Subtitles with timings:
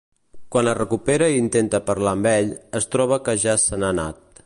[0.55, 2.51] Quan es recupera i intenta parlar amb ell,
[2.83, 4.27] es troba que ja se n'ha anat.